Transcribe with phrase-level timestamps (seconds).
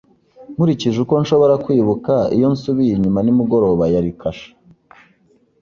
[0.53, 4.49] Nkurikije uko nshobora kwibuka iyo nsubiye inyuma nimugoroba yari kasha